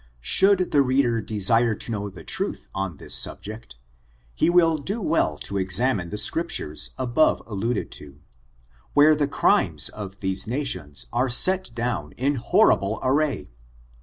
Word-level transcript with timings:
Should 0.23 0.71
the 0.71 0.81
reader 0.81 1.21
desire 1.21 1.75
to 1.75 1.91
know 1.91 2.09
the 2.09 2.23
truth 2.23 2.69
on 2.73 2.97
this 2.97 3.13
subject, 3.13 3.75
he 4.33 4.49
will 4.49 4.79
do 4.79 4.99
well 4.99 5.37
to 5.37 5.59
examine 5.59 6.09
the 6.09 6.17
Scriptures 6.17 6.89
above 6.97 7.43
alluded 7.45 7.91
to, 8.01 8.19
where 8.95 9.15
the 9.15 9.27
crimes 9.27 9.89
of 9.89 10.21
these 10.21 10.47
nations 10.47 11.05
are 11.13 11.29
set 11.29 11.69
down 11.75 12.13
in 12.13 12.33
horrible 12.33 12.99
array. 13.03 13.51